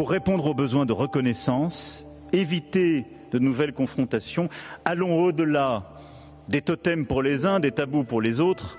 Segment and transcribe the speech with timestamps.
[0.00, 4.48] Pour répondre aux besoins de reconnaissance, éviter de nouvelles confrontations,
[4.86, 5.82] allons au-delà
[6.48, 8.78] des totems pour les uns, des tabous pour les autres.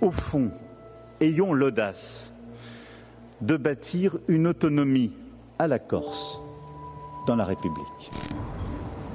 [0.00, 0.52] Au fond,
[1.20, 2.32] ayons l'audace
[3.40, 5.12] de bâtir une autonomie
[5.58, 6.40] à la Corse
[7.26, 8.12] dans la République.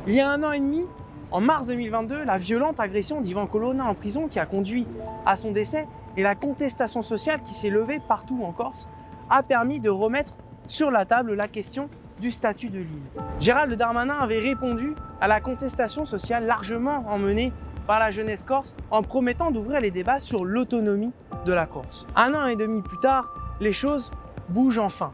[0.07, 0.86] Il y a un an et demi,
[1.32, 4.86] en mars 2022, la violente agression d'Ivan Colonna en prison qui a conduit
[5.25, 5.87] à son décès
[6.18, 8.89] et la contestation sociale qui s'est levée partout en Corse
[9.29, 10.33] a permis de remettre
[10.71, 11.89] sur la table la question
[12.21, 13.11] du statut de l'île.
[13.42, 17.52] Gérald Darmanin avait répondu à la contestation sociale largement emmenée
[17.88, 21.11] par la jeunesse corse en promettant d'ouvrir les débats sur l'autonomie
[21.46, 22.07] de la Corse.
[22.16, 24.11] Un an et demi plus tard, les choses
[24.47, 25.11] bougent enfin.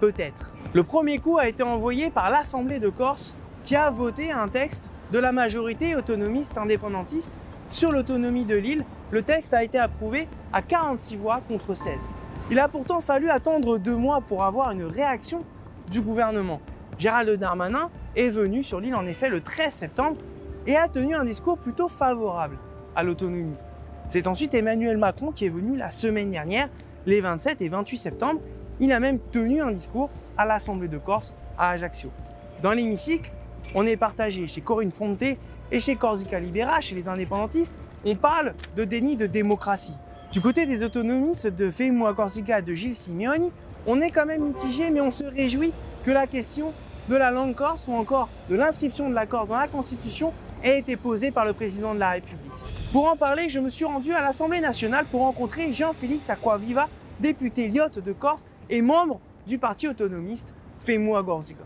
[0.00, 0.54] Peut-être.
[0.72, 4.92] Le premier coup a été envoyé par l'Assemblée de Corse qui a voté un texte
[5.12, 7.38] de la majorité autonomiste indépendantiste
[7.68, 8.84] sur l'autonomie de l'île.
[9.10, 12.14] Le texte a été approuvé à 46 voix contre 16.
[12.48, 15.44] Il a pourtant fallu attendre deux mois pour avoir une réaction
[15.90, 16.60] du gouvernement.
[16.96, 20.18] Gérald Darmanin est venu sur l'île en effet le 13 septembre
[20.68, 22.56] et a tenu un discours plutôt favorable
[22.94, 23.56] à l'autonomie.
[24.08, 26.68] C'est ensuite Emmanuel Macron qui est venu la semaine dernière,
[27.04, 28.40] les 27 et 28 septembre.
[28.78, 32.10] Il a même tenu un discours à l'Assemblée de Corse à Ajaccio.
[32.62, 33.32] Dans l'hémicycle,
[33.74, 35.36] on est partagé chez Corinne Fronté
[35.72, 39.96] et chez Corsica Libera, chez les indépendantistes, on parle de déni de démocratie.
[40.32, 43.52] Du côté des autonomistes de Femo Corsica de Gilles Simeoni,
[43.86, 46.72] on est quand même mitigé, mais on se réjouit que la question
[47.08, 50.32] de la langue corse ou encore de l'inscription de la Corse dans la Constitution
[50.64, 52.52] ait été posée par le président de la République.
[52.92, 56.88] Pour en parler, je me suis rendu à l'Assemblée nationale pour rencontrer Jean-Félix Aquaviva,
[57.20, 61.64] député lyote de Corse et membre du parti autonomiste Femo Corsica.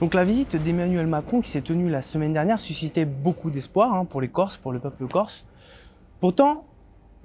[0.00, 4.04] Donc la visite d'Emmanuel Macron qui s'est tenue la semaine dernière suscitait beaucoup d'espoir hein,
[4.04, 5.44] pour les Corses, pour le peuple corse.
[6.20, 6.64] Pourtant,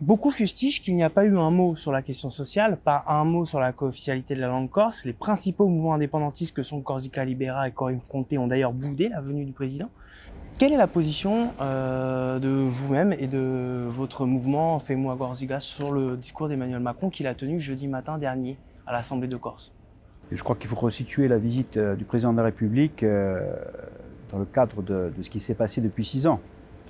[0.02, 3.24] beaucoup fustigent qu'il n'y a pas eu un mot sur la question sociale, pas un
[3.24, 5.06] mot sur la co-officialité de la langue corse.
[5.06, 9.22] Les principaux mouvements indépendantistes que sont Corsica Libera et Corinne Fronté ont d'ailleurs boudé la
[9.22, 9.90] venue du président.
[10.58, 16.18] Quelle est la position euh, de vous-même et de votre mouvement Fais-moi Corsica sur le
[16.18, 19.72] discours d'Emmanuel Macron qu'il a tenu jeudi matin dernier à l'Assemblée de Corse?
[20.32, 23.54] Je crois qu'il faut resituer la visite euh, du président de la République euh,
[24.32, 26.40] dans le cadre de, ce qui s'est passé depuis six ans.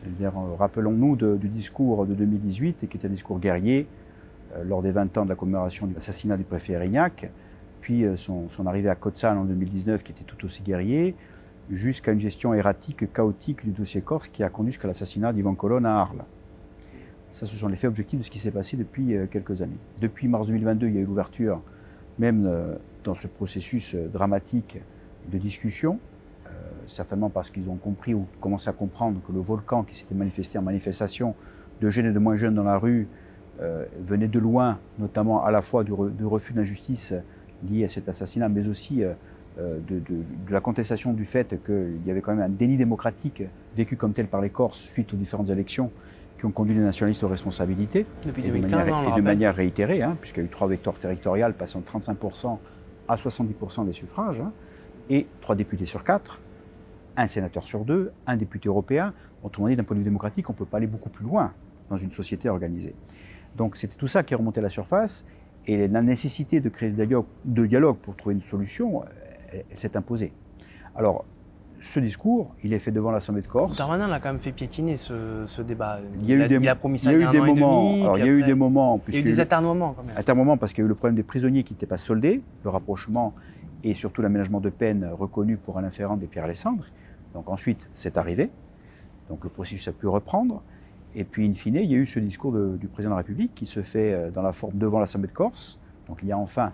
[0.06, 3.88] Euh, rappelons-nous du discours de 2018, qui était un discours guerrier,
[4.66, 7.32] lors des 20 ans de la commémoration de l'assassinat du préfet Erignac,
[7.80, 11.16] puis son, arrivée à Kotzal en 2019, qui était tout aussi guerrier,
[11.70, 15.86] jusqu'à une gestion erratique, chaotique du dossier corse qui a conduit jusqu'à l'assassinat d'Ivan Colonne
[15.86, 16.26] à Arles.
[17.30, 19.78] Ça, ce sont les faits objectifs de ce qui s'est passé depuis quelques années.
[20.02, 21.62] Depuis mars 2022, il y a eu l'ouverture
[22.20, 24.80] même euh, dans ce processus euh, dramatique
[25.32, 26.11] de discussion, euh,
[26.92, 30.58] certainement parce qu'ils ont compris ou commencé à comprendre que le volcan qui s'était manifesté
[30.58, 31.36] en manifestation
[31.82, 33.08] de jeunes et de moins jeunes dans la rue
[34.00, 37.14] venait de loin, notamment à la fois du, refus d'injustice
[37.70, 39.04] lié à cet assassinat, mais aussi
[39.58, 40.02] de,
[40.50, 43.44] la contestation du fait qu'il y avait quand même un déni démocratique
[43.76, 45.92] vécu comme tel par les Corses suite aux différentes élections
[46.42, 48.08] qui ont conduit les nationalistes aux responsabilités.
[48.26, 50.98] Depuis et de manière, et de manière réitérée, hein, puisqu'il y a eu trois victoires
[50.98, 52.58] territoriales passant de 35%
[53.08, 54.52] à 70% des suffrages, hein,
[55.12, 56.42] et trois députés sur quatre,
[57.18, 59.14] un sénateur sur deux, un député européen.
[59.44, 61.54] Autrement dit, d'un point de vue démocratique, on ne peut pas aller beaucoup plus loin
[61.90, 62.96] dans une société organisée.
[63.58, 65.26] Donc c'était tout ça qui est remonté à la surface,
[65.68, 69.04] et la nécessité de créer de dialogue, pour trouver une solution,
[69.52, 70.34] elle, elle s'est imposée.
[70.96, 71.26] Alors,
[71.82, 73.78] ce discours, il est fait devant l'Assemblée de Corse.
[73.78, 76.00] Darmanin l'a quand même fait piétiner ce, débat.
[76.22, 78.16] Il, y a, eu des, a promis ça il y a eu des moments.
[78.16, 79.02] il y a eu des moments.
[79.08, 80.16] Il y a eu des atermoiements quand même.
[80.16, 82.70] Atermoiements parce qu'il y a eu le problème des prisonniers qui n'étaient pas soldés, le
[82.70, 83.34] rapprochement
[83.84, 86.86] et surtout l'aménagement de peine reconnu pour un inférent des Pierre Alessandre.
[87.34, 88.50] Donc ensuite, c'est arrivé.
[89.30, 90.62] Donc le processus a pu reprendre.
[91.14, 93.54] Et puis, in fine, il y a eu ce discours du président de la République
[93.54, 95.80] qui se fait euh, dans la forme devant l'Assemblée de Corse.
[96.08, 96.74] Donc il y a enfin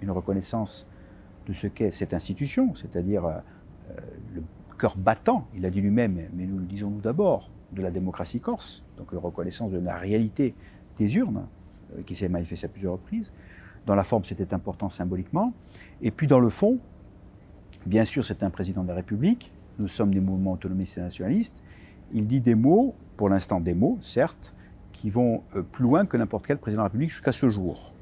[0.00, 0.86] une reconnaissance
[1.46, 3.38] de ce qu'est cette institution, c'est-à-dire euh,
[4.34, 4.42] le
[4.78, 8.40] cœur battant, il a dit lui-même, mais nous le disons nous d'abord, de la démocratie
[8.40, 10.54] corse, donc la reconnaissance de la réalité
[10.96, 11.46] des urnes,
[11.96, 13.32] euh, qui s'est manifestée à plusieurs reprises.
[13.86, 15.52] Dans la forme, c'était important symboliquement.
[16.00, 16.78] Et puis dans le fond,
[17.86, 21.62] bien sûr, c'est un président de la République, nous sommes des mouvements autonomistes et nationalistes,
[22.12, 24.54] il dit des mots, pour l'instant des mots, certes,
[24.92, 27.92] qui vont euh, plus loin que n'importe quel président de la République jusqu'à ce jour.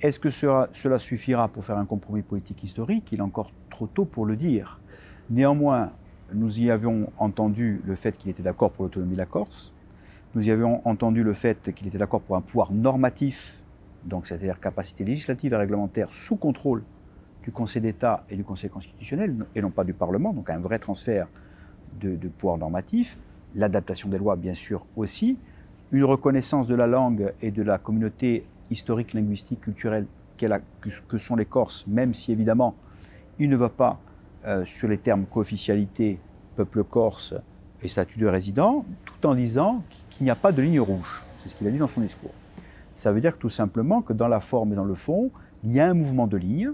[0.00, 3.12] Est-ce que cela suffira pour faire un compromis politique historique?
[3.12, 4.80] Il est encore trop tôt pour le dire.
[5.30, 5.92] Néanmoins,
[6.34, 9.72] nous y avions entendu le fait qu'il était d'accord pour l'autonomie de la Corse.
[10.34, 13.62] Nous y avions entendu le fait qu'il était d'accord pour un pouvoir normatif,
[14.04, 16.82] donc c'est-à-dire capacité législative et réglementaire sous contrôle
[17.42, 20.78] du Conseil d'État et du Conseil constitutionnel, et non pas du Parlement, donc un vrai
[20.78, 21.28] transfert
[22.00, 23.18] de, de pouvoir normatif,
[23.54, 25.38] l'adaptation des lois bien sûr aussi,
[25.90, 30.06] une reconnaissance de la langue et de la communauté historique, linguistique, culturelle
[31.08, 32.74] que sont les Corses, même si évidemment
[33.38, 34.00] il ne va pas
[34.44, 36.18] euh, sur les termes co-officialité,
[36.56, 37.34] peuple corse
[37.82, 41.24] et statut de résident, tout en disant qu'il n'y a pas de ligne rouge.
[41.38, 42.32] C'est ce qu'il a dit dans son discours.
[42.94, 45.30] Ça veut dire tout simplement que dans la forme et dans le fond,
[45.64, 46.72] il y a un mouvement de ligne,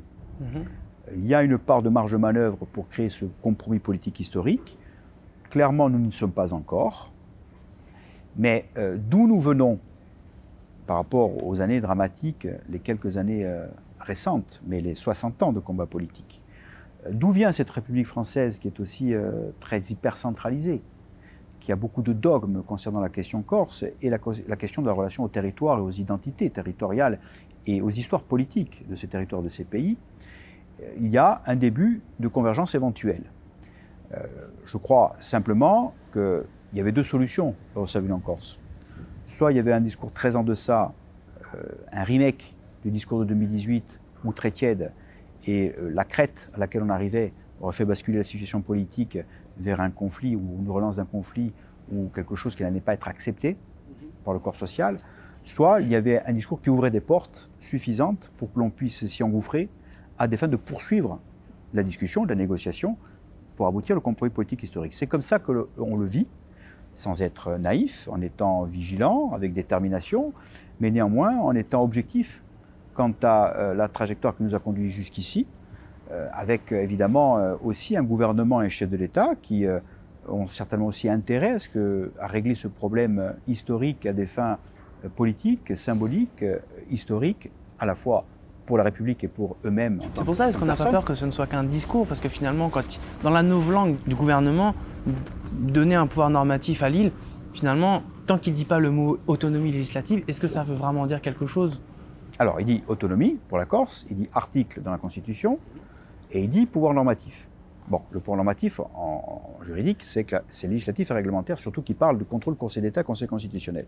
[1.14, 4.78] il y a une part de marge de manœuvre pour créer ce compromis politique historique.
[5.50, 7.12] Clairement, nous n'y sommes pas encore.
[8.36, 9.78] Mais euh, d'où nous venons
[10.86, 13.66] par rapport aux années dramatiques, les quelques années euh,
[14.00, 16.40] récentes, mais les 60 ans de combat politique.
[17.10, 20.80] D'où vient cette République française qui est aussi euh, très hyper centralisée,
[21.60, 24.18] qui a beaucoup de dogmes concernant la question corse et la,
[24.56, 27.18] question de la relation au territoire et aux identités territoriales
[27.68, 29.96] et aux histoires politiques de ces territoires, de ces pays
[30.96, 33.24] Il y a un début de convergence éventuelle.
[34.64, 36.44] je crois simplement qu'il
[36.74, 38.58] y avait deux solutions au Savule en Corse
[39.28, 40.92] soit il y avait un discours très en deçà,
[41.54, 41.62] euh,
[41.92, 44.90] un remake du discours de 2018 ou très tiède,
[45.46, 49.18] et euh, la crête à laquelle on arrivait aurait fait basculer la situation politique
[49.58, 51.52] vers un conflit ou une relance d'un conflit
[51.92, 53.56] ou quelque chose qui n'allait pas être accepté
[54.24, 54.96] par le corps social,
[55.48, 59.06] soit il y avait un discours qui ouvrait des portes suffisantes pour que l'on puisse
[59.06, 59.68] s'y engouffrer
[60.18, 61.20] à des fins de poursuivre
[61.72, 62.96] la discussion, la négociation,
[63.56, 64.94] pour aboutir au compromis politique historique.
[64.94, 66.26] C'est comme ça que on le vit
[66.94, 70.32] sans être naïf, en étant vigilant, avec détermination,
[70.80, 72.42] mais néanmoins en étant objectif
[72.92, 75.46] quant à euh, la trajectoire qui nous a conduit jusqu'ici,
[76.10, 79.64] euh, avec euh, évidemment aussi un gouvernement et un chef de l'État qui
[80.28, 84.58] ont certainement aussi intérêt à, à régler ce problème historique à des fins
[85.16, 86.44] politiques, symboliques,
[86.90, 88.24] historiques, à la fois
[88.66, 90.00] pour la République et pour eux-mêmes.
[90.12, 92.06] C'est pour ça, est-ce qu'on n'a pas peur que ce ne soit qu'un discours?
[92.06, 92.84] Parce que finalement, quand,
[93.22, 94.74] dans la langue du gouvernement,
[95.52, 97.10] donner un pouvoir normatif à Lille,
[97.54, 101.06] finalement, tant qu'il ne dit pas le mot autonomie législative, est-ce que ça veut vraiment
[101.06, 101.82] dire quelque chose?
[102.38, 105.58] Alors, il dit autonomie pour la Corse, il dit article dans la Constitution,
[106.30, 107.48] et il dit pouvoir normatif.
[107.88, 112.18] Bon, le pouvoir normatif en, juridique, c'est que c'est législatif et réglementaire, surtout qui parle
[112.18, 113.86] de contrôle Conseil d'État, Conseil constitutionnel.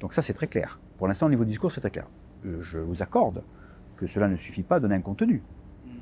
[0.00, 0.78] Donc ça, c'est très clair.
[0.96, 2.06] Pour l'instant, au niveau du discours, c'est très clair.
[2.46, 3.42] Euh, je vous accorde
[3.96, 5.42] que cela ne suffit pas à donner un contenu.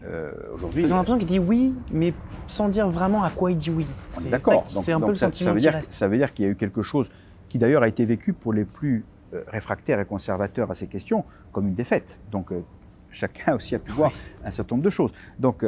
[0.04, 0.82] Euh, aujourd'hui.
[0.82, 2.12] J'ai l'impression qu'il dit oui, mais
[2.46, 3.86] sans dire vraiment à quoi il dit oui.
[4.30, 4.66] D'accord.
[4.66, 6.56] C'est un peu le sentiment ça veut, dire, ça veut dire qu'il y a eu
[6.56, 7.10] quelque chose
[7.48, 11.24] qui d'ailleurs a été vécu pour les plus euh, réfractaires et conservateurs à ces questions
[11.52, 12.18] comme une défaite.
[12.30, 12.62] Donc euh,
[13.10, 14.12] chacun aussi a pu voir
[14.44, 15.12] un certain nombre de choses.
[15.38, 15.64] Donc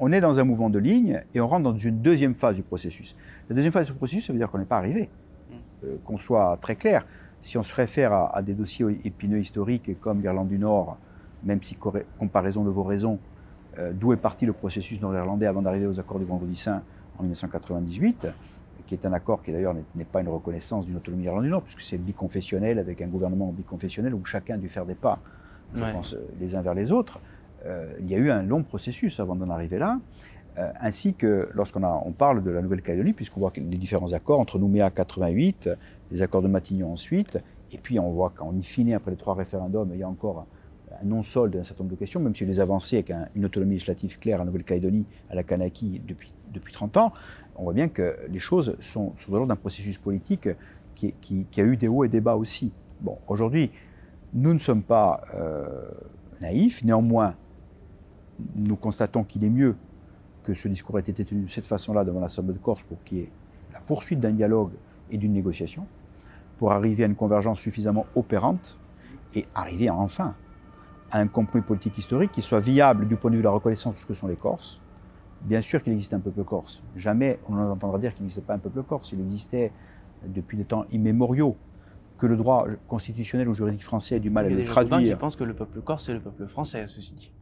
[0.00, 2.62] on est dans un mouvement de ligne et on rentre dans une deuxième phase du
[2.62, 3.14] processus.
[3.48, 5.08] La deuxième phase du processus, ça veut dire qu'on n'est pas arrivé.
[5.82, 5.86] Mm.
[6.04, 7.06] qu'on soit très clair,
[7.42, 10.98] si on se réfère à, à des dossiers épineux historiques comme l'Irlande du Nord,
[11.44, 11.76] même si
[12.18, 13.18] comparaison de vos raisons,
[13.78, 16.82] euh, d'où est parti le processus nord-irlandais avant d'arriver aux accords du Vendredi Saint
[17.18, 18.26] en 1998,
[18.86, 21.62] qui est un accord qui d'ailleurs n'est pas une reconnaissance d'une autonomie d'Irlande du Nord,
[21.62, 25.20] puisque c'est biconfessionnel, avec un gouvernement biconfessionnel où chacun a dû faire des pas,
[25.74, 27.20] je pense, euh, les uns vers les autres.
[27.66, 29.98] Euh, il y a eu un long processus avant d'en arriver là,
[30.80, 34.90] ainsi que lorsqu'on on parle de la Nouvelle-Calédonie, puisqu'on voit les différents accords entre Nouméa
[34.90, 35.70] 88,
[36.10, 37.38] les accords de Matignon ensuite,
[37.72, 40.46] et puis on voit qu'en y finit après les trois référendums, il y a encore
[41.00, 44.18] un non-solde d'un certain nombre de questions, même si les avancées avec une autonomie législative
[44.18, 47.12] claire à Nouvelle-Calédonie, à la Kanaki depuis, depuis 30 ans,
[47.56, 50.48] on voit bien que les choses sont, sont de l'ordre d'un processus politique
[50.94, 52.72] qui, qui, a eu des hauts et des bas aussi.
[53.00, 53.70] Bon, aujourd'hui,
[54.34, 55.90] nous ne sommes pas euh,
[56.40, 57.34] naïfs, néanmoins,
[58.56, 59.76] nous constatons qu'il est mieux
[60.42, 63.18] que ce discours ait été tenu de cette façon-là devant l'Assemblée de Corse pour qu'il
[63.18, 63.30] y ait
[63.72, 64.72] la poursuite d'un dialogue
[65.10, 65.86] et d'une négociation,
[66.58, 68.78] pour arriver à une convergence suffisamment opérante
[69.34, 70.34] et arriver enfin
[71.10, 73.94] à un compromis politique historique qui soit viable du point de vue de la reconnaissance
[73.94, 74.80] de ce que sont les Corses.
[75.42, 76.82] Bien sûr qu'il existe un peuple corse.
[76.96, 79.12] Jamais on entendra dire qu'il n'existe pas un peuple corse.
[79.12, 79.72] Il existait
[80.26, 81.56] depuis des temps immémoriaux.
[82.18, 85.12] Que le droit constitutionnel ou juridique français ait du mal à le traduire.
[85.12, 87.32] Je pense que le peuple corse, c'est le peuple français, ceci dit.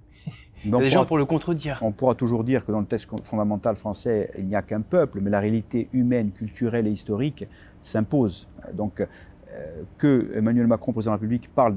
[0.64, 1.78] Il y a des gens pour le contredire.
[1.80, 5.20] On pourra toujours dire que dans le texte fondamental français, il n'y a qu'un peuple,
[5.22, 7.46] mais la réalité humaine, culturelle et historique
[7.86, 8.46] s'impose.
[8.74, 11.76] Donc, euh, que Emmanuel Macron, président de la République, parle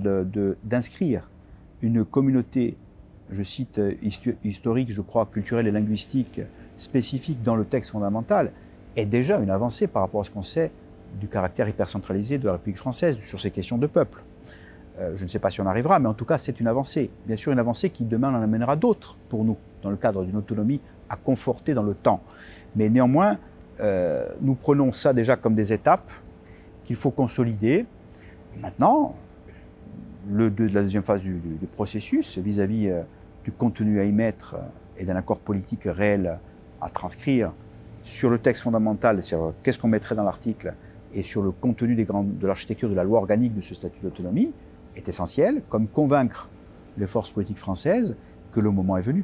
[0.63, 1.29] d'inscrire
[1.81, 2.77] une communauté,
[3.29, 3.79] je cite,
[4.43, 6.41] historique, je crois, culturelle et linguistique
[6.77, 8.51] spécifique dans le texte fondamental,
[8.95, 10.71] est déjà une avancée par rapport à ce qu'on sait
[11.19, 14.23] du caractère hypercentralisé de la République française sur ces questions de peuple.
[14.99, 17.09] Euh, je ne sais pas si on arrivera, mais en tout cas, c'est une avancée.
[17.25, 20.35] Bien sûr, une avancée qui demain en amènera d'autres pour nous, dans le cadre d'une
[20.35, 22.21] autonomie à conforter dans le temps.
[22.75, 23.37] Mais néanmoins,
[23.81, 26.11] euh, nous prenons ça déjà comme des étapes
[26.83, 27.85] qu'il faut consolider.
[28.61, 29.15] Maintenant,
[30.29, 31.39] le, de la deuxième phase du,
[31.71, 33.01] processus vis-à-vis euh,
[33.43, 36.39] du contenu à y mettre euh, et d'un accord politique réel
[36.81, 37.53] à transcrire
[38.03, 40.73] sur le texte fondamental, sur qu'est-ce qu'on mettrait dans l'article
[41.13, 44.51] et sur le contenu de l'architecture de la loi organique de ce statut d'autonomie
[44.95, 46.49] est essentiel, comme convaincre
[46.97, 48.15] les forces politiques françaises
[48.51, 49.23] que le moment est venu.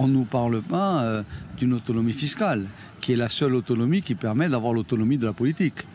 [0.00, 1.22] On ne nous parle pas euh,
[1.56, 2.66] d'une autonomie fiscale,
[3.00, 5.86] qui est la seule autonomie qui permet d'avoir l'autonomie de la politique.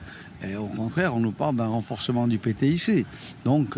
[0.48, 3.06] Et au contraire, on nous parle d'un renforcement du PTIC.
[3.44, 3.76] Donc,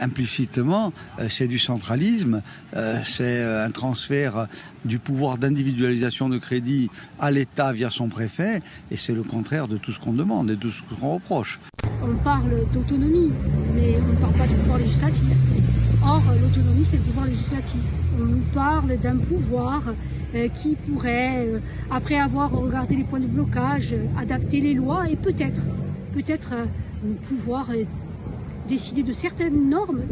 [0.00, 2.40] implicitement, euh, c'est du centralisme,
[2.76, 4.46] euh, c'est un transfert
[4.84, 6.88] du pouvoir d'individualisation de crédit
[7.18, 8.62] à l'État via son préfet,
[8.92, 11.58] et c'est le contraire de tout ce qu'on demande et de ce qu'on reproche.
[12.06, 13.32] On parle d'autonomie,
[13.74, 15.24] mais on ne parle pas de pouvoir législatif.
[16.04, 17.80] Or, l'autonomie, c'est le pouvoir législatif.
[18.20, 19.82] On nous parle d'un pouvoir
[20.34, 25.08] euh, qui pourrait, euh, après avoir regardé les points de blocage, euh, adapter les lois
[25.08, 25.62] et peut-être,
[26.12, 26.52] peut-être
[27.22, 27.70] pouvoir
[28.68, 30.02] décider de certaines normes.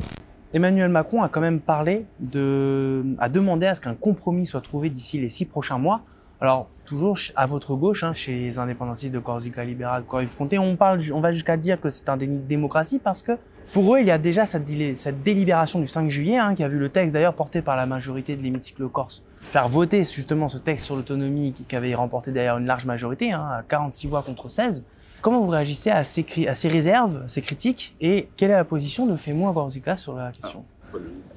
[0.55, 4.89] Emmanuel Macron a quand même parlé de, a demandé à ce qu'un compromis soit trouvé
[4.89, 6.03] d'ici les six prochains mois.
[6.41, 10.77] Alors toujours à votre gauche, hein, chez les indépendantistes de Corsica Libérale, Corée Fronté, on
[10.79, 13.33] on va jusqu'à dire que c'est un déni de démocratie parce que
[13.73, 14.65] pour eux, il y a déjà cette,
[15.25, 18.37] délibération du 5 juillet, hein, qui a vu le texte d'ailleurs porté par la majorité
[18.37, 22.67] de l'hémicycle corse faire voter justement ce texte sur l'autonomie qui, avait remporté d'ailleurs une
[22.67, 24.85] large majorité, hein, à 46 voix contre 16.
[25.23, 29.07] Comment vous réagissez à ces, à ces réserves, ces critiques, et quelle est la position
[29.07, 30.65] de Fémou Corsica sur la question?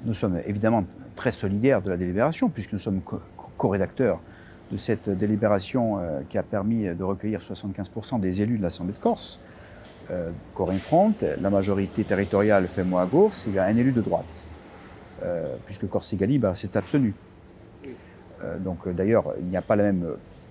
[0.03, 0.83] Nous sommes évidemment
[1.15, 2.99] très solidaires de la délibération, puisque nous sommes
[3.57, 4.19] co-rédacteurs
[4.71, 8.99] de cette délibération euh, qui a permis de recueillir 75% des élus de l'Assemblée de
[8.99, 9.39] Corse.
[10.11, 13.91] Euh, Corinne Front, la majorité territoriale fait moi à gauche, il y a un élu
[13.91, 14.45] de droite,
[15.23, 17.13] euh, puisque Corsigali bah, s'est abstenu.
[18.59, 20.05] Donc d'ailleurs, il n'y a pas le même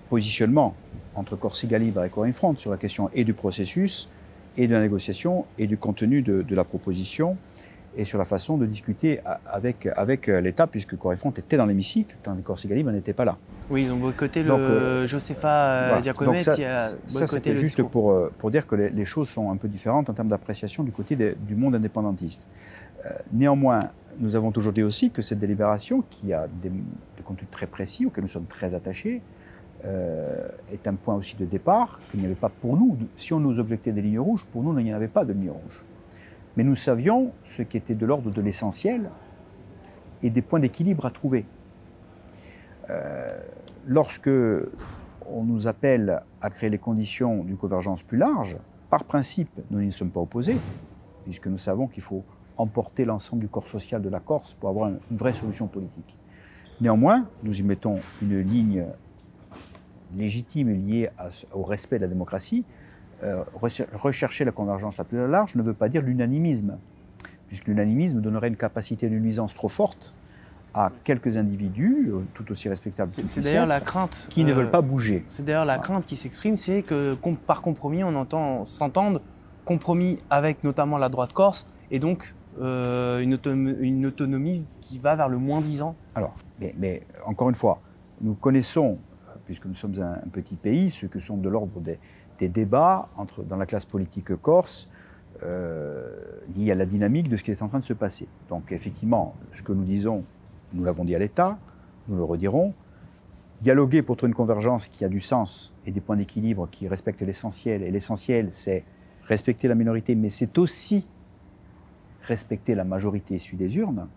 [0.09, 0.75] positionnement
[1.13, 4.09] entre Corsigali et Corinne Front sur la question et du processus,
[4.57, 7.37] et de la négociation, et du contenu de, la proposition,
[7.97, 12.15] et sur la façon de discuter avec, avec l'État, puisque Corinne Front était dans l'hémicycle,
[12.23, 13.37] tandis que Corsigali n'était pas là.
[13.69, 16.43] Oui, ils ont boycotté le euh, Josepha Giacometti.
[16.43, 20.09] ça, ça c'était juste pour, euh, pour dire que les, choses sont un peu différentes
[20.09, 22.45] en termes d'appréciation du côté du monde indépendantiste.
[23.05, 27.49] Euh, néanmoins, nous avons toujours dit aussi que cette délibération, qui a des, des contenus
[27.49, 29.21] très précis, auxquels nous sommes très attachés,
[30.71, 32.97] est un point aussi de départ qu'il n'y avait pas pour nous.
[33.17, 35.31] Si on nous objectait des lignes rouges, pour nous, il n'y en avait pas de
[35.31, 35.83] lignes rouges.
[36.57, 39.09] Mais nous savions ce qui était de l'ordre de l'essentiel
[40.23, 41.45] et des points d'équilibre à trouver.
[42.89, 43.37] Euh,
[43.85, 44.29] lorsque
[45.27, 48.57] on nous appelle à créer les conditions d'une convergence plus large,
[48.89, 50.57] par principe, nous n'y sommes pas opposés,
[51.23, 52.23] puisque nous savons qu'il faut
[52.57, 56.17] emporter l'ensemble du corps social de la Corse pour avoir une vraie solution politique.
[56.79, 58.85] Néanmoins, nous y mettons une ligne
[60.15, 61.09] légitime liée
[61.53, 62.63] au respect de la démocratie.
[63.23, 63.43] Euh,
[63.93, 66.77] rechercher la convergence la plus large ne veut pas dire l'unanimisme,
[67.47, 70.13] puisque l'unanimisme donnerait une capacité de nuisance trop forte
[70.73, 74.27] à quelques individus, euh, tout aussi respectables C'est d'ailleurs la crainte.
[74.29, 75.23] Qui ne veulent pas bouger.
[75.27, 77.15] C'est d'ailleurs la crainte qui s'exprime, c'est que
[77.47, 79.21] par compromis, on entend s'entendre
[79.63, 85.15] compromis avec notamment la droite corse, et donc euh, une, autonomie, une, autonomie, qui va
[85.15, 85.95] vers le moins disant.
[86.13, 87.79] Alors, mais, encore une fois,
[88.21, 88.97] nous connaissons,
[89.45, 91.99] puisque nous sommes un, petit pays, ce que sont de l'ordre des,
[92.41, 94.89] débats entre, dans la classe politique corse,
[95.43, 96.11] euh,
[96.55, 98.27] liés à la dynamique de ce qui est en train de se passer.
[98.49, 100.23] Donc effectivement, ce que nous disons
[100.73, 101.57] nous l'avons dit à l'État,
[102.07, 102.73] nous le redirons.
[103.61, 107.21] Dialoguer pour trouver une convergence qui a du sens et des points d'équilibre qui respectent
[107.21, 107.81] l'essentiel.
[107.83, 108.83] Et l'essentiel, c'est
[109.23, 111.07] respecter la minorité, mais c'est aussi
[112.23, 114.07] respecter la majorité issue des urnes.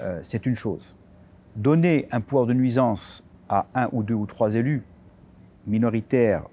[0.00, 0.94] Euh, c'est une chose.
[1.56, 4.82] Donner un pouvoir de nuisance à un ou deux ou trois élus
[5.66, 6.44] minoritaires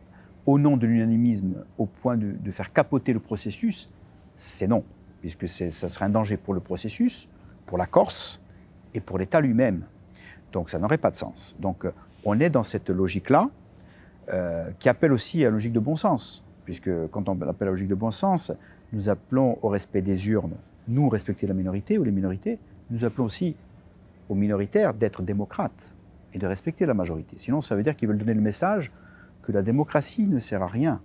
[0.49, 3.87] au nom de l'unanimisme au point de, faire capoter le processus,
[4.35, 4.83] c'est non,
[5.21, 7.29] puisque ça serait un danger pour le processus,
[7.67, 8.41] pour la Corse,
[8.95, 9.83] et pour l'État lui-même.
[10.51, 11.55] Donc ça n'aurait pas de sens.
[11.59, 11.85] Donc
[12.25, 13.47] on est dans cette logique-là,
[14.33, 17.65] euh, qui appelle aussi à la logique de bon sens, puisque quand on appelle à
[17.65, 18.51] la logique de bon sens,
[18.91, 20.55] nous appelons au respect des urnes,
[20.87, 22.57] nous respecter la minorité ou les minorités,
[22.89, 23.55] nous appelons aussi
[24.29, 25.93] aux minoritaires d'être démocrates
[26.33, 27.35] et de respecter la majorité.
[27.37, 28.91] Sinon, ça veut dire qu'ils veulent donner le message
[29.49, 31.01] que la démocratie ne sert à rien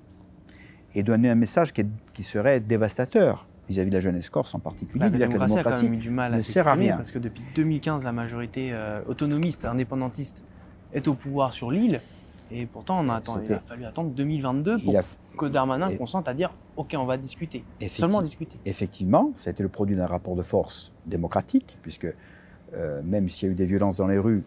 [0.94, 5.00] et donner un message qui serait dévastateur vis-à-vis de la jeunesse corse en particulier.
[5.00, 6.96] la démocratie, a quand même eu du mal à ne sert à rien.
[6.96, 10.44] Parce que depuis 2015, la majorité euh, autonomiste, indépendantiste
[10.92, 12.02] est au pouvoir sur l'île.
[12.50, 14.94] Et pourtant, on a il a fallu attendre 2022 pour
[15.38, 17.64] que Darmanin consente à dire OK, on va discuter.
[17.88, 18.58] Seulement discuter.
[18.66, 22.06] Effectivement, ça a été le produit d'un rapport de force démocratique, puisque
[22.74, 24.44] euh, même s'il y a eu des violences dans les rues,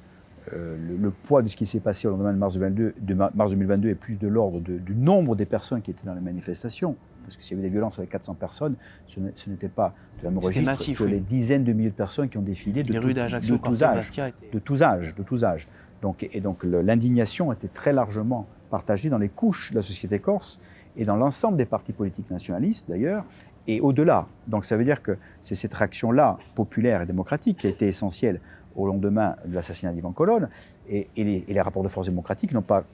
[0.53, 3.51] euh, le, poids de ce qui s'est passé au lendemain de mars, 2022, de mars
[3.51, 6.95] 2022 est plus de l'ordre du nombre des personnes qui étaient dans les manifestations
[7.27, 8.75] parce que s'il y avait des violences avec 400 personnes,
[9.05, 12.37] ce n'était pas de la même registre que les dizaines de milliers de personnes qui
[12.37, 13.33] ont défilé de, de, tous âges,
[14.53, 15.67] de tous âges, de tous âges.
[16.01, 20.57] Donc, et donc l'indignation était très largement partagée dans les couches de la société corse
[20.95, 23.25] et dans l'ensemble des partis politiques nationalistes d'ailleurs,
[23.67, 24.27] et au-delà.
[24.47, 28.39] Donc ça veut dire que c'est cette réaction-là, populaire et démocratique, qui a été essentielle
[28.77, 30.49] au lendemain de l'assassinat d'Ivan Colonne.
[30.87, 32.85] Et, les, rapports de force démocratique n'ont pas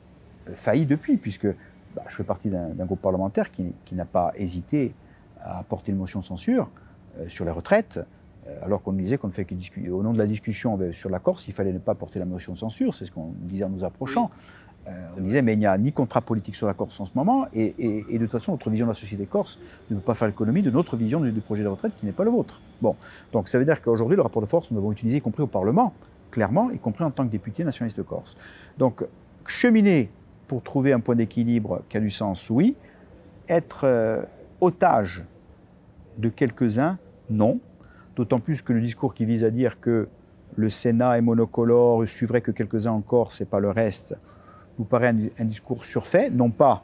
[0.53, 1.47] failli depuis, puisque
[1.95, 4.93] bah, je fais partie d'un groupe parlementaire qui, n'a pas hésité
[5.41, 6.69] à porter une motion de censure
[7.19, 7.99] euh, sur les retraites,
[8.47, 9.53] euh, alors qu'on disait qu'on fait que
[9.89, 12.53] au nom de la discussion sur la Corse, il fallait ne pas porter la motion
[12.53, 14.31] de censure, c'est ce qu'on disait en nous approchant.
[14.87, 17.11] Euh, on disait, mais il n'y a ni contrat politique sur la Corse en ce
[17.15, 17.73] moment, et,
[18.11, 19.57] de toute façon, notre vision de la société corse
[19.89, 22.25] ne peut pas faire l'économie de notre vision du, projet de retraite qui n'est pas
[22.25, 22.61] le vôtre.
[22.81, 22.95] Bon,
[23.31, 25.47] donc ça veut dire qu'aujourd'hui, le rapport de force, nous l'avons utilisé, y compris au
[25.47, 25.93] Parlement,
[26.31, 28.35] clairement, y compris en tant que député nationaliste corse.
[28.77, 29.05] Donc,
[29.45, 30.09] cheminer
[30.47, 32.75] pour trouver un point d'équilibre qui a du sens, oui.
[33.47, 34.21] Être euh,
[34.59, 35.23] otage
[36.17, 36.97] de quelques-uns,
[37.29, 37.59] non.
[38.15, 40.07] D'autant plus que le discours qui vise à dire que
[40.55, 44.15] le Sénat est monocolore, suivrait que quelques-uns encore, c'est pas le reste,
[44.79, 46.83] nous paraît un, discours surfait, non pas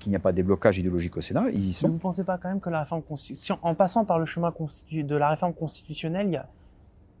[0.00, 1.88] qu'il n'y a pas de déblocage idéologique au Sénat, ils y sont.
[1.88, 4.52] vous ne pensez pas quand même que la réforme constitutionnelle, en passant par le chemin
[4.92, 6.46] de la réforme constitutionnelle, il y a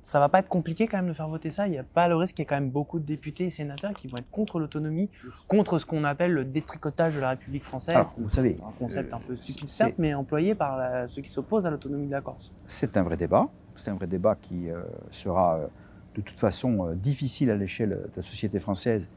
[0.08, 1.66] ça va pas être compliqué quand même de faire voter ça.
[1.66, 3.50] Il n'y a pas le risque qu'il y ait quand même beaucoup de députés et
[3.50, 5.10] sénateurs qui vont être contre l'autonomie,
[5.46, 8.14] contre ce qu'on appelle le détricotage de la République française.
[8.16, 11.70] vous savez, un concept un peu stupide certes, mais employé par ceux qui s'opposent à
[11.70, 12.54] l'autonomie de la Corse.
[12.66, 13.48] C'est un vrai débat.
[13.76, 14.80] C'est un vrai débat qui euh,
[15.10, 15.66] sera euh,
[16.16, 19.08] de toute façon euh, difficile à l'échelle de la société française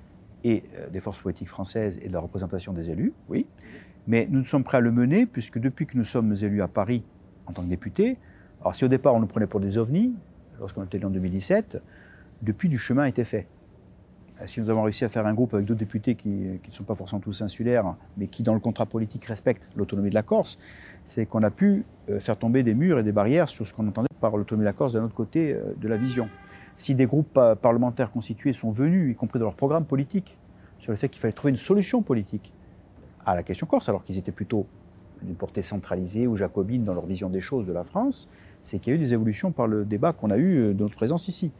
[0.43, 3.45] et des forces politiques françaises et de la représentation des élus, oui.
[4.07, 7.03] Mais nous sommes prêts à le mener puisque depuis que nous sommes élus à Paris
[7.45, 8.17] en tant que députés,
[8.61, 10.13] alors si au départ on nous prenait pour des ovnis,
[10.59, 11.81] lorsqu'on était en 2017,
[12.41, 13.47] depuis du chemin a été fait.
[14.41, 16.83] Euh, si nous avons réussi à faire un groupe avec d'autres députés qui, ne sont
[16.83, 20.59] pas forcément tous insulaires, mais qui dans le contrat politique respectent l'autonomie de la Corse,
[21.05, 23.87] c'est qu'on a pu euh, faire tomber des murs et des barrières sur ce qu'on
[23.87, 26.29] entendait par l'autonomie de la Corse d'un autre côté euh, de la vision.
[26.75, 30.37] Si des groupes parlementaires constitués sont venus, y compris dans leur programme politique,
[30.79, 32.51] sur le fait qu'il fallait trouver une solution politique
[33.25, 34.65] à la question corse, alors qu'ils étaient plutôt
[35.21, 38.27] d'une portée centralisée ou jacobine dans leur vision des choses de la France,
[38.63, 40.81] c'est qu'il y a eu des évolutions par le débat qu'on a eu euh, de
[40.81, 41.51] notre présence ici.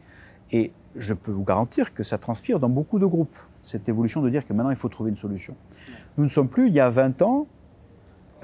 [0.50, 4.28] Et je peux vous garantir que ça transpire dans beaucoup de groupes, cette évolution de
[4.28, 5.54] dire que maintenant il faut trouver une solution.
[6.18, 7.46] Nous ne sommes plus, il y a 20 ans,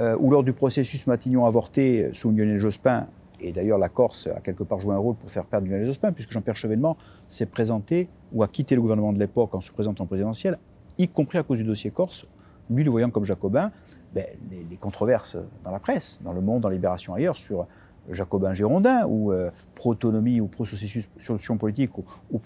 [0.00, 3.08] euh, où lors du processus Matignon avorté euh, sous Lionel Jospin,
[3.40, 6.12] et d'ailleurs la Corse a quelque part joué un rôle pour faire perdre Lionel Jospin,
[6.12, 6.96] puisque Jean-Pierre Chevènement
[7.28, 10.58] s'est présenté ou a quitté le gouvernement de l'époque en se présentant présidentiel,
[10.98, 12.26] y compris à cause du dossier Corse,
[12.70, 13.70] lui le voyant comme jacobin,
[14.14, 17.66] ben, les, les, controverses dans la presse, dans le monde, dans Libération ailleurs, sur
[18.10, 22.38] jacobin girondin ou euh, pro-autonomie ou pro-société solution politique ou,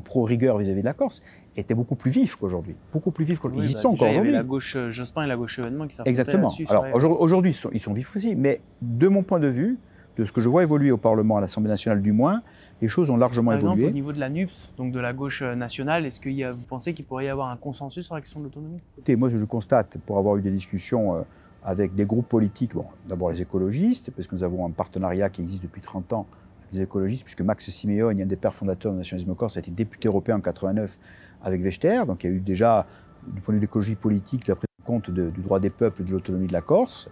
[0.00, 1.20] pro-rigueur vis-à-vis de la Corse
[1.56, 2.76] étaient beaucoup plus vifs qu'aujourd'hui.
[2.92, 3.66] Beaucoup plus vifs qu'aujourd'hui.
[3.66, 4.32] ils y bah, sont encore aujourd'hui.
[4.32, 6.52] la gauche euh, Jospin et la gauche événement qui Exactement.
[6.68, 9.78] Alors aujourd'hui, ils, sont, vifs aussi, mais de mon point de vue,
[10.18, 12.42] de ce que je vois évoluer au Parlement, à l'Assemblée nationale du moins,
[12.82, 13.82] les choses ont largement Par évolué.
[13.82, 16.66] Exemple, au niveau de la NUPS, donc de la gauche euh, nationale, est-ce que vous
[16.68, 18.78] pensez qu'il pourrait y avoir un consensus sur la question de l'autonomie?
[18.96, 21.24] Écoutez, moi je constate, pour avoir eu des discussions
[21.64, 25.42] avec des groupes politiques, bon, d'abord les écologistes, parce que nous avons un partenariat qui
[25.42, 26.26] existe depuis 30 ans
[26.62, 29.70] avec les écologistes, puisque Max Simeone, un des pères fondateurs du nationalisme corse, a été
[29.70, 30.98] député européen en 89
[31.42, 32.86] avec Vechter, donc il y a eu déjà,
[33.26, 36.02] du point de vue de l'écologie politique, la prise en compte du droit des peuples
[36.02, 37.08] et de l'autonomie de la Corse.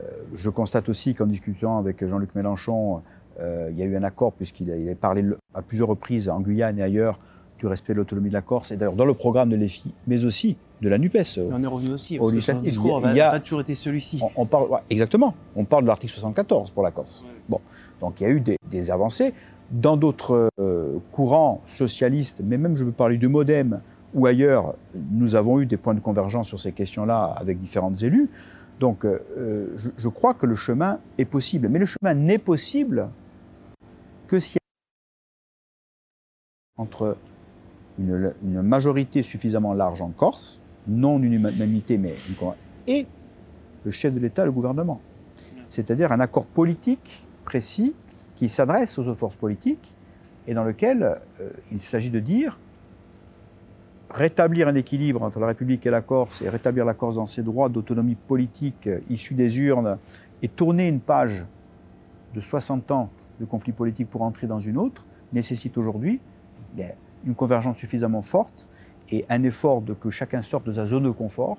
[0.00, 3.02] Euh, je constate aussi qu'en discutant avec Jean-Luc Mélenchon,
[3.40, 6.78] euh, il y a eu un accord, puisqu'il a, parlé à plusieurs reprises en Guyane
[6.78, 7.18] et ailleurs
[7.58, 10.24] du respect de l'autonomie de la Corse, et d'ailleurs dans le programme de l'EFI, mais
[10.24, 11.40] aussi de la NUPES.
[11.50, 12.78] on est revenu aussi, au législatif.
[13.10, 14.20] il y a, pas toujours été celui-ci.
[14.36, 17.24] On, parle, exactement, on parle de l'article 74 pour la Corse.
[17.48, 17.60] Bon,
[18.00, 19.34] donc il y a eu des, avancées.
[19.72, 23.80] Dans d'autres euh, courants socialistes, mais même je veux parler du Modem
[24.14, 24.74] ou ailleurs,
[25.10, 28.30] nous avons eu des points de convergence sur ces questions-là avec différentes élus.
[28.80, 31.68] Donc euh, je, je, crois que le chemin est possible.
[31.68, 33.08] Mais le chemin n'est possible
[34.26, 34.58] que si
[36.78, 37.16] entre
[37.98, 42.14] une, majorité suffisamment large en Corse, non une unanimité, mais
[42.86, 43.06] et
[43.84, 45.00] le chef de l'État, le gouvernement.
[45.66, 47.94] C'est-à-dire un accord politique précis
[48.36, 49.94] qui s'adresse aux forces politiques
[50.46, 52.58] et dans lequel euh, il s'agit de dire
[54.10, 57.42] rétablir un équilibre entre la République et la Corse et rétablir la Corse dans ses
[57.42, 59.98] droits d'autonomie politique euh, issus des urnes
[60.42, 61.44] et tourner une page
[62.34, 66.20] de 60 ans de conflit politique pour entrer dans une autre nécessite aujourd'hui
[66.74, 66.92] ben,
[67.26, 68.68] une convergence suffisamment forte
[69.10, 71.58] et un effort de que chacun sorte de sa zone de confort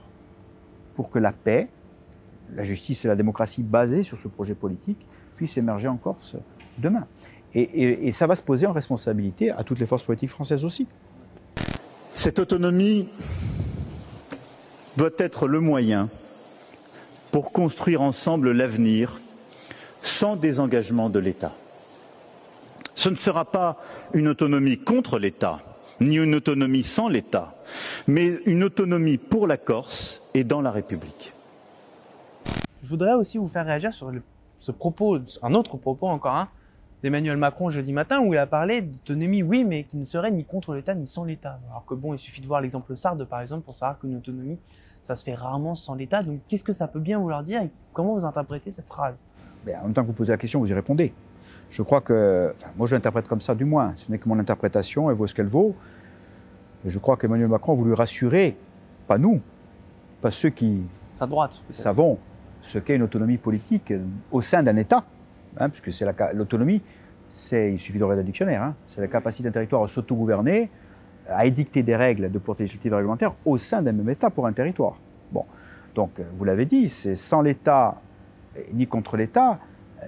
[0.93, 1.69] pour que la paix,
[2.53, 6.35] la justice et la démocratie basées sur ce projet politique puissent émerger en Corse
[6.77, 7.07] demain.
[7.53, 10.87] Et, ça va se poser en responsabilité à toutes les forces politiques françaises aussi.
[12.11, 13.07] Cette autonomie
[14.97, 16.09] doit être le moyen
[17.31, 19.21] pour construire ensemble l'avenir
[20.01, 21.53] sans désengagement de l'État.
[22.95, 23.77] Ce ne sera pas
[24.13, 25.61] une autonomie contre l'État,
[26.01, 27.55] ni une autonomie sans l'État,
[28.07, 31.33] mais une autonomie pour la Corse et dans la République.
[32.83, 34.11] Je voudrais aussi vous faire réagir sur
[34.57, 36.49] ce propos, un autre propos encore un,
[37.03, 40.43] d'Emmanuel Macron jeudi matin où il a parlé d'autonomie, oui, mais qui ne serait ni
[40.43, 41.59] contre l'État ni sans l'État.
[41.69, 44.59] Alors que bon, il suffit de voir l'exemple Sarde, par exemple, pour savoir qu'une autonomie,
[45.03, 46.21] ça se fait rarement sans l'État.
[46.21, 49.23] Donc qu'est-ce que ça peut bien vouloir dire et comment vous interprétez cette phrase?
[49.65, 51.13] Ben, En même temps que vous posez la question, vous y répondez.
[51.69, 54.39] Je crois que, enfin, moi je l'interprète comme ça du moins, ce n'est que mon
[54.39, 55.75] interprétation, elle vaut ce qu'elle vaut.
[56.85, 58.57] je crois qu'Emmanuel Macron a voulu rassurer,
[59.07, 59.39] pas nous,
[60.21, 60.81] pas ceux qui
[61.13, 62.17] Sa droite, savons
[62.61, 63.93] ce qu'est une autonomie politique
[64.31, 65.03] au sein d'un État,
[65.59, 66.81] hein, puisque c'est l'autonomie,
[67.51, 70.69] il suffit de regarder le dictionnaire, hein, c'est la capacité d'un territoire à s'autogouverner,
[71.27, 74.47] à édicter des règles de portée législative et réglementaire au sein d'un même État pour
[74.47, 74.97] un territoire.
[75.31, 75.45] Bon,
[75.93, 78.01] donc vous l'avez dit, c'est sans l'État
[78.73, 79.59] ni contre l'État.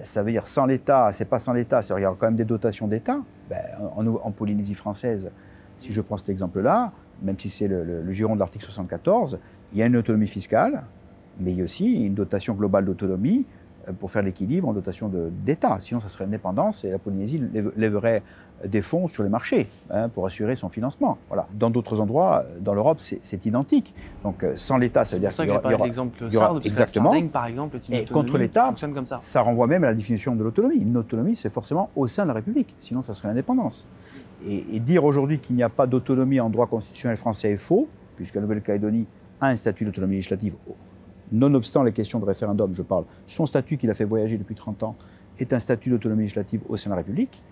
[0.02, 2.36] Ça veut dire sans l'État, c'est pas sans l'État, c'est il y a quand même
[2.36, 3.18] des dotations d'État.
[3.50, 3.60] Ben,
[3.96, 5.30] en, Polynésie française,
[5.78, 9.38] si je prends cet exemple-là, même si c'est le, le, giron de l'article 74,
[9.72, 10.82] il y a une autonomie fiscale,
[11.38, 13.44] mais il y a aussi une dotation globale d'autonomie
[13.98, 15.10] pour faire l'équilibre en dotation
[15.44, 15.78] d'État.
[15.80, 17.42] Sinon, ça serait une dépendance et la Polynésie
[17.76, 18.22] lèverait
[18.66, 21.18] des fonds sur les marchés hein, pour assurer son financement.
[21.28, 21.46] Voilà.
[21.52, 23.94] Dans d'autres endroits, euh, dans l'Europe, c'est identique.
[24.22, 27.12] Donc, euh, sans l'État, ça veut dire qu'il y aura, l'exemple Sarde, exactement.
[27.12, 28.72] La par exemple, est une et contre l'État,
[29.20, 30.76] ça renvoie même à la définition de l'autonomie.
[30.76, 32.74] Une autonomie, c'est forcément au sein de la République.
[32.78, 33.86] Sinon, ça serait l'indépendance.
[34.44, 37.88] Et, et dire aujourd'hui qu'il n'y a pas d'autonomie en droit constitutionnel français est faux,
[38.16, 39.06] puisque la Nouvelle-Calédonie
[39.40, 40.54] a un statut d'autonomie législative
[41.32, 44.82] nonobstant les questions de référendum, je parle, son statut qu'il a fait voyager depuis 30
[44.82, 44.96] ans
[45.38, 47.42] est un statut d'autonomie législative au sein de la République,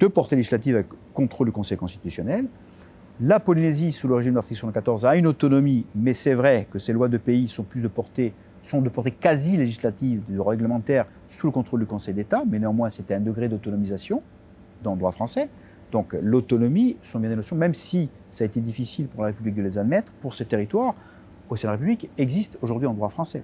[0.00, 2.46] de portée législative avec contrôle du Conseil constitutionnel.
[3.20, 6.78] La Polynésie, sous le régime de l'article 74, a une autonomie, mais c'est vrai que
[6.78, 11.06] ces lois de pays sont plus de portée, sont de portée quasi législative, de réglementaire,
[11.28, 14.22] sous le contrôle du Conseil d'État, mais néanmoins c'était un degré d'autonomisation
[14.82, 15.48] dans le droit français.
[15.92, 19.54] Donc l'autonomie sont bien des notions, même si ça a été difficile pour la République
[19.54, 20.94] de les admettre, pour ces territoires,
[21.48, 23.42] au sein de la République existe aujourd'hui en droit français.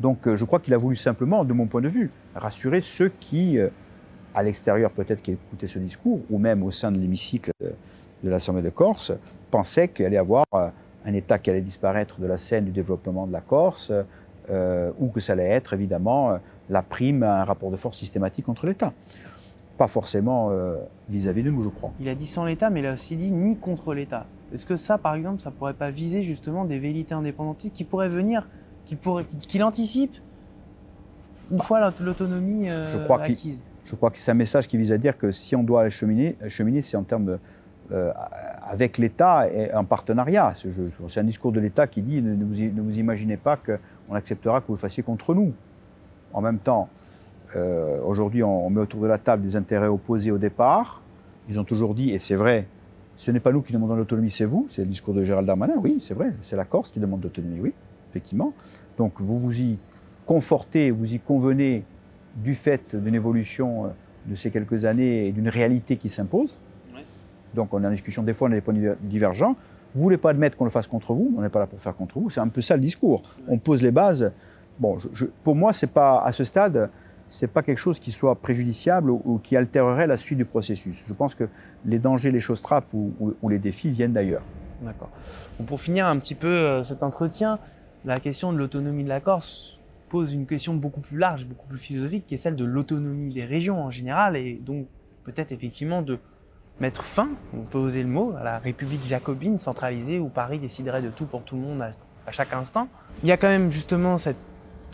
[0.00, 3.10] Donc euh, je crois qu'il a voulu simplement, de mon point de vue, rassurer ceux
[3.20, 3.68] qui, euh,
[4.34, 8.62] à l'extérieur peut-être qui écoutaient ce discours, ou même au sein de l'hémicycle de l'Assemblée
[8.62, 9.12] de Corse,
[9.50, 10.68] pensaient qu'il allait y avoir euh,
[11.04, 13.92] un État qui allait disparaître de la scène du développement de la Corse,
[14.98, 18.66] ou que ça allait être évidemment la prime à un rapport de force systématique contre
[18.66, 18.92] l'État.
[19.82, 20.52] Pas forcément
[21.08, 21.90] vis-à-vis de nous, je crois.
[21.98, 24.26] Il a dit sans l'État, mais il a aussi dit ni contre l'État.
[24.54, 28.08] Est-ce que ça, par exemple, ça pourrait pas viser justement des velléités indépendantistes qui pourraient
[28.08, 28.48] venir,
[28.84, 30.22] qui, pourraient, qui, l'anticipent
[31.50, 33.64] une fois l'autonomie euh, je crois acquise?
[33.84, 36.36] Je crois que c'est un message qui vise à dire que si on doit cheminer,
[36.46, 37.40] cheminer c'est en termes
[37.90, 38.12] euh,
[38.62, 40.54] avec l'État et en partenariat.
[40.54, 42.44] C'est un discours de l'État qui dit ne,
[42.80, 45.52] vous, imaginez pas qu'on acceptera que vous le fassiez contre nous.
[46.32, 46.88] En même temps,
[47.56, 51.02] euh, aujourd'hui, on, on met autour de la table des intérêts opposés au départ.
[51.48, 52.66] Ils ont toujours dit, et c'est vrai,
[53.16, 54.66] ce n'est pas nous qui demandons l'autonomie, c'est vous.
[54.68, 56.32] C'est le discours de Gérald Darmanin, oui, c'est vrai.
[56.42, 57.72] C'est la Corse qui demande l'autonomie, oui,
[58.10, 58.52] effectivement.
[58.98, 59.78] Donc vous vous y
[60.26, 61.84] confortez, vous y convenez
[62.36, 63.88] du fait d'une évolution euh,
[64.26, 66.60] de ces quelques années et d'une réalité qui s'impose.
[67.54, 69.56] Donc on est en discussion, des fois on a des points divergents.
[69.94, 71.78] Vous ne voulez pas admettre qu'on le fasse contre vous, on n'est pas là pour
[71.78, 72.30] faire contre vous.
[72.30, 73.22] C'est un peu ça le discours.
[73.46, 74.32] On pose les bases.
[74.78, 74.96] Bon,
[75.44, 76.88] pour moi, c'est pas à ce stade,
[77.32, 81.02] c'est pas quelque chose qui soit préjudiciable ou, qui altérerait la suite du processus.
[81.06, 81.48] Je pense que
[81.86, 84.42] les dangers, les choses trappes ou, les défis viennent d'ailleurs.
[84.82, 85.10] D'accord.
[85.66, 87.60] pour finir un petit peu euh, cet entretien,
[88.04, 91.78] la question de l'autonomie de la Corse pose une question beaucoup plus large, beaucoup plus
[91.78, 94.88] philosophique, qui est celle de l'autonomie des régions en général, et donc
[95.22, 96.18] peut-être effectivement de
[96.80, 101.00] mettre fin, on peut oser le mot, à la République jacobine centralisée où Paris déciderait
[101.00, 101.92] de tout pour tout le monde à,
[102.26, 102.88] à chaque instant.
[103.22, 104.36] Il y a quand même justement cette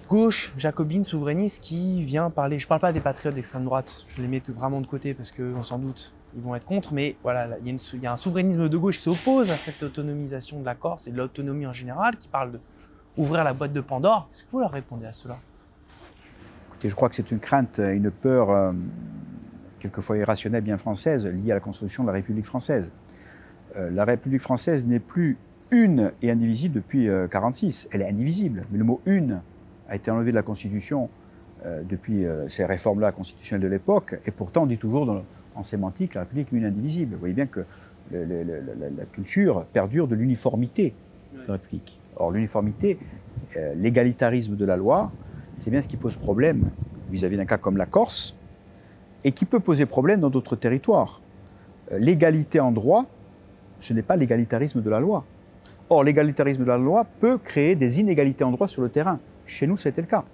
[0.08, 2.58] gauche jacobine souverainiste qui vient parler.
[2.58, 5.30] Je ne parle pas des patriotes d'extrême droite, je les mets vraiment de côté parce
[5.30, 8.76] qu'on s'en doute, ils vont être contre, mais voilà, il y, a un souverainisme de
[8.76, 12.28] gauche qui s'oppose à cette autonomisation de la Corse et de l'autonomie en général, qui
[12.28, 12.60] parle de
[13.16, 14.28] ouvrir la boîte de Pandore.
[14.32, 15.38] Est-ce que vous leur répondez à cela?
[16.68, 18.72] Écoutez, je crois que c'est une crainte, une peur euh,
[19.78, 22.92] quelquefois irrationnelle, bien française, liée à la construction de la République française.
[23.76, 25.36] Euh, la République française n'est plus
[25.70, 27.84] une et indivisible depuis 1946.
[27.84, 29.42] Euh, Elle est indivisible, mais le mot une
[29.88, 31.08] a été enlevé de la Constitution
[31.64, 35.22] euh, depuis euh, ces réformes-là constitutionnelles de l'époque, et pourtant on dit toujours
[35.54, 37.14] en sémantique la République une indivisible.
[37.14, 37.64] Vous voyez bien que
[38.12, 40.94] la, culture perdure de l'uniformité
[41.34, 42.00] de la République.
[42.16, 42.98] Or l'uniformité,
[43.56, 45.10] euh, l'égalitarisme de la loi,
[45.56, 46.70] c'est bien ce qui pose problème
[47.10, 48.34] vis-à-vis d'un cas comme la Corse,
[49.24, 51.20] et qui peut poser problème dans d'autres territoires.
[51.90, 53.06] L'égalité en droit,
[53.80, 55.24] ce n'est pas l'égalitarisme de la loi.
[55.90, 59.18] Or, l'égalitarisme de la loi peut créer des inégalités en droit sur le terrain.
[59.48, 60.24] Chez nous, c'était le cas.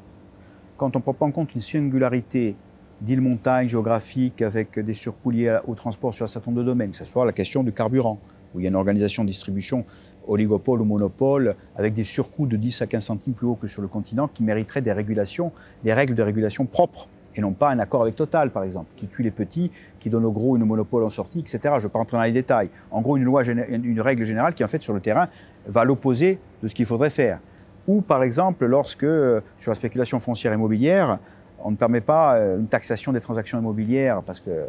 [0.77, 2.57] Quand on prend en compte une singularité
[3.01, 6.97] d'île-montagne géographique avec des surcoûts liés au transport sur un certain nombre de domaines, que
[6.97, 8.19] ce soit la question du carburant,
[8.53, 9.85] où il y a une organisation de distribution
[10.27, 13.83] oligopole ou monopole, avec des surcoûts de 10 à 15 centimes plus haut que sur
[13.83, 15.53] le continent, qui mériterait des régulations,
[15.85, 19.07] des règles de régulation propres, et non pas un accord avec Total, par exemple, qui
[19.07, 21.61] tue les petits, qui donne aux gros une monopole en sortie, etc.
[21.63, 22.71] Je ne vais pas rentrer dans les détails.
[22.91, 25.29] En gros, une, loi, une règle générale qui, en fait, sur le terrain,
[25.67, 27.39] va à l'opposé de ce qu'il faudrait faire.
[27.87, 31.19] Ou, par exemple, lorsque, euh, sur la spéculation foncière immobilière,
[31.63, 34.65] on ne permet pas euh, une taxation des transactions immobilières, parce que euh,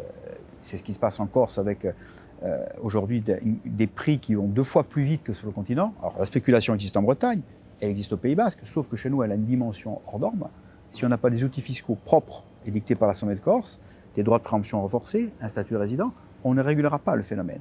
[0.62, 1.86] c'est ce qui se passe en Corse avec
[2.82, 3.24] aujourd'hui
[3.64, 5.94] des, prix qui vont deux fois plus vite que sur le continent.
[6.00, 7.40] Alors la spéculation existe en Bretagne,
[7.80, 10.48] elle existe au Pays Basque, sauf que chez nous, elle a une dimension hors norme.
[10.90, 13.80] Si on n'a pas des outils fiscaux propres et dictés par l'Assemblée de Corse,
[14.16, 16.12] des droits de préemption renforcés, un statut de résident,
[16.44, 17.60] on ne régulera pas le phénomène.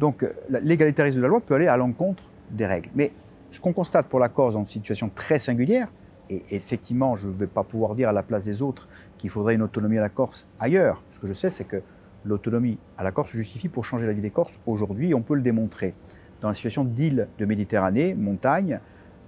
[0.00, 2.90] Donc l'égalitarisme de la loi peut aller à l'encontre des règles.
[2.94, 3.12] Mais
[3.50, 5.88] ce qu'on constate pour la Corse dans une situation très singulière,
[6.28, 9.54] et effectivement, je ne vais pas pouvoir dire à la place des autres qu'il faudrait
[9.54, 11.02] une autonomie à la Corse ailleurs.
[11.10, 11.82] Ce que je sais, c'est que
[12.24, 15.34] l'autonomie à la Corse se justifie pour changer la vie des Corses aujourd'hui, on peut
[15.34, 15.94] le démontrer.
[16.40, 18.80] Dans la situation d'île de Méditerranée, montagne,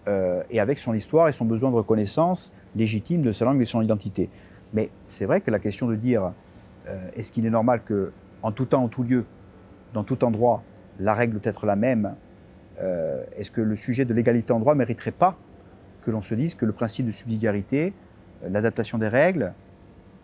[0.08, 3.64] euh, et avec son histoire et son besoin de reconnaissance légitime de sa langue et
[3.64, 4.30] de son identité.
[4.72, 6.32] Mais c'est vrai que la question de dire
[6.88, 9.24] euh, est-ce qu'il est normal que, en tout temps, en tout lieu,
[9.92, 10.62] dans tout endroit,
[10.98, 12.14] la règle doit être la même,
[12.80, 15.36] euh, est-ce que le sujet de l'égalité en droit ne mériterait pas
[16.02, 17.92] que l'on se dise que le principe de subsidiarité,
[18.48, 19.52] l'adaptation des règles,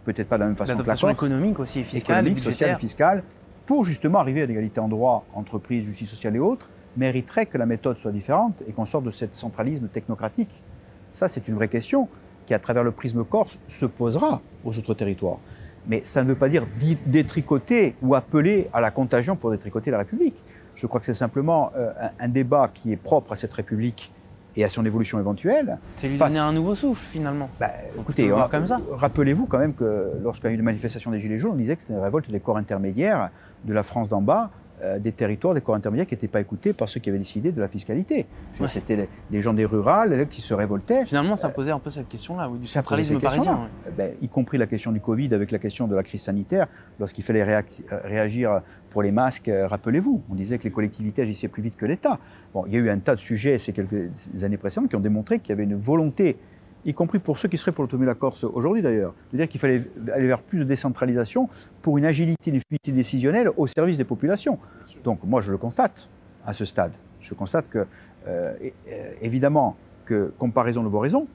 [0.04, 2.76] peut-être pas de la même façon que la L'adaptation économique aussi, et fiscale, économique, sociale
[2.76, 3.22] et fiscale,
[3.66, 7.66] pour justement arriver à l'égalité en droit, entreprise, justice sociale et autres, mériterait que la
[7.66, 10.62] méthode soit différente et qu'on sorte de ce centralisme technocratique.
[11.10, 12.08] Ça, c'est une vraie question
[12.46, 15.38] qui, à travers le prisme corse, se posera aux autres territoires.
[15.86, 16.66] Mais ça ne veut pas dire
[17.06, 20.42] détricoter ou appeler à la contagion pour détricoter la République.
[20.74, 24.12] Je crois que c'est simplement euh, un débat qui est propre à cette République
[24.56, 25.78] et à son évolution éventuelle.
[25.96, 27.50] C'est lui donner un nouveau souffle finalement.
[27.58, 28.76] Bah, écoutez, comme ça.
[28.92, 31.74] Rappelez-vous quand même que lorsqu'il y a eu une manifestation des Gilets jaunes, on disait
[31.74, 33.30] que c'était une révolte des corps intermédiaires
[33.64, 34.50] de la France d'en bas
[34.84, 37.52] euh, des territoires, des corps intermédiaires qui n'étaient pas écoutés par ceux qui avaient décidé
[37.52, 38.26] de la fiscalité.
[38.66, 41.06] C'était les, gens des rurales qui se révoltaient.
[41.06, 43.68] Finalement, ça posait un peu cette question-là, du centralisme parisien.
[43.96, 46.66] Ben, y compris la question du Covid avec la question de la crise sanitaire,
[46.98, 51.62] lorsqu'il fallait réagir pour les masques, euh, rappelez-vous, on disait que les collectivités agissaient plus
[51.62, 52.20] vite que l'État.
[52.52, 54.10] Bon, il y a eu un tas de sujets ces quelques
[54.42, 56.36] années précédentes qui ont démontré qu'il y avait une volonté
[56.84, 59.48] y compris pour ceux qui seraient pour l'autonomie de la Corse aujourd'hui d'ailleurs, de dire
[59.48, 61.48] qu'il fallait aller vers plus de décentralisation
[61.82, 64.58] pour une agilité, une fluidité décisionnelle au service des populations.
[65.02, 66.08] Donc moi je le constate
[66.44, 66.92] à ce stade.
[67.20, 67.86] Je constate que,
[68.26, 68.54] euh,
[68.88, 71.26] euh, évidemment, que comparaison ne vaut raison.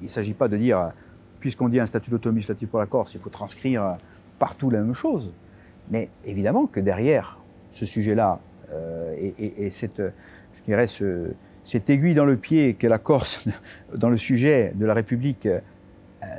[0.00, 0.90] Il ne s'agit pas de dire,
[1.38, 3.96] puisqu'on dit un statut d'autonomie législative pour la Corse, il faut transcrire
[4.38, 5.32] partout la même chose.
[5.90, 7.38] Mais évidemment que derrière
[7.70, 8.40] ce sujet-là
[8.72, 10.02] euh, et, et, cette,
[10.52, 11.30] je dirais, ce,
[11.66, 13.44] cette aiguille dans le pied qu'est la Corse
[13.94, 15.58] dans le sujet de la République euh,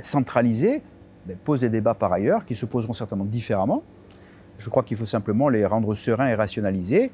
[0.02, 0.82] centralisée
[1.26, 3.84] ben, pose des débats par ailleurs qui se poseront certainement différemment.
[4.58, 7.12] Je crois qu'il faut simplement les rendre sereins et rationalisés.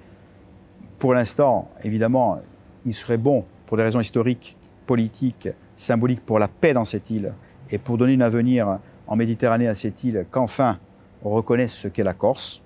[1.00, 2.38] Pour l'instant, évidemment,
[2.86, 7.34] il serait bon, pour des raisons historiques, politiques, symboliques, pour la paix dans cette île
[7.72, 10.78] et pour donner un avenir en Méditerranée à cette île, qu'enfin
[11.24, 12.62] on reconnaisse ce qu'est la Corse,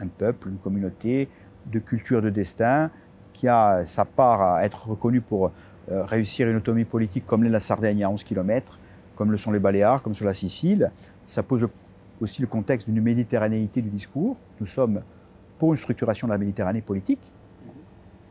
[0.00, 1.28] un peuple, une communauté
[1.66, 2.90] de culture, de destin,
[3.36, 5.50] qui a sa part à être reconnu pour
[5.90, 8.78] euh, réussir une autonomie politique comme l'est la Sardaigne à 11 km,
[9.14, 10.90] comme le sont les Baléares, comme sur la Sicile.
[11.26, 11.68] Ça pose
[12.20, 14.38] aussi le contexte d'une méditerranéité du discours.
[14.58, 15.02] Nous sommes
[15.58, 17.20] pour une structuration de la Méditerranée politique.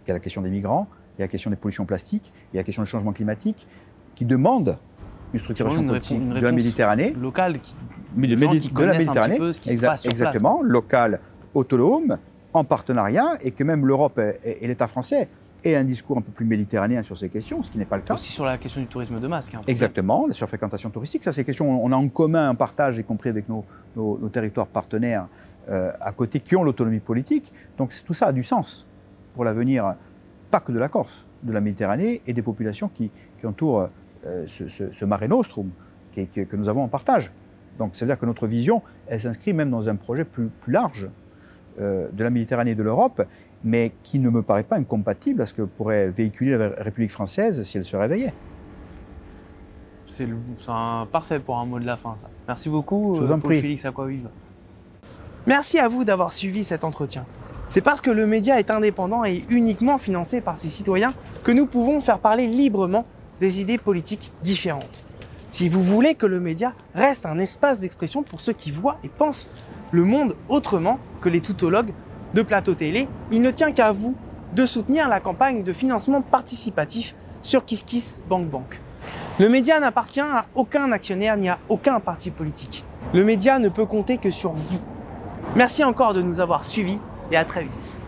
[0.06, 2.34] Il y a la question des migrants, il y a la question des pollutions plastiques,
[2.52, 3.68] il y a la question du changement climatique,
[4.16, 4.78] qui demande
[5.34, 7.12] une structuration politique de la Méditerranée.
[7.12, 7.76] Locale, qui,
[8.16, 11.20] de, de la Méditerranée, ce qui se passe sur exactement, locale,
[11.54, 12.18] autonome,
[12.56, 15.28] en partenariat et que même l'Europe et, l'État français
[15.64, 18.04] aient un discours un peu plus méditerranéen sur ces questions, ce qui n'est pas le
[18.04, 18.14] cas.
[18.14, 19.50] Aussi sur la question du tourisme de masse.
[19.54, 23.04] Hein, Exactement, la surfréquentation touristique, ça c'est questions, on a en commun un partage, y
[23.04, 23.66] compris avec nos,
[24.32, 25.28] territoires partenaires
[25.70, 27.52] euh, à côté, qui ont l'autonomie politique.
[27.78, 28.88] Donc tout ça a du sens
[29.34, 29.96] pour l'avenir,
[30.50, 33.12] pas que de la Corse, de la Méditerranée et des populations qui,
[33.44, 33.90] entourent
[34.26, 35.70] euh, ce, mare nostrum
[36.16, 37.32] que nous avons en partage.
[37.78, 40.72] Donc ça veut dire que notre vision, elle s'inscrit même dans un projet plus, plus
[40.72, 41.10] large
[41.80, 43.22] euh, de la Méditerranée et de l'Europe,
[43.64, 47.62] mais qui ne me paraît pas incompatible à ce que pourrait véhiculer la République française
[47.64, 48.34] si elle se réveillait.
[50.06, 50.28] C'est
[51.12, 52.30] parfait pour un mot de la fin, ça.
[52.48, 54.30] Merci beaucoup, Je vous en euh, Félix Aquavive.
[55.48, 57.26] Merci à vous d'avoir suivi cet entretien.
[57.66, 61.66] C'est parce que le média est indépendant et uniquement financé par ses citoyens que nous
[61.66, 63.06] pouvons faire parler librement
[63.40, 65.04] des idées politiques différentes.
[65.50, 69.10] Si vous voulez que le média reste un espace d'expression pour ceux qui voient et
[69.10, 69.48] pensent
[69.92, 71.94] le monde autrement que les toutologues
[72.34, 74.16] de plateau télé, il ne tient qu'à vous
[74.54, 78.82] de soutenir la campagne de financement participatif sur KissKissBankBank.
[79.40, 82.86] Le média n'appartient à aucun actionnaire ni à aucun parti politique.
[83.14, 84.80] Le média ne peut compter que sur vous.
[85.56, 87.00] Merci encore de nous avoir suivis
[87.32, 88.05] et à très vite.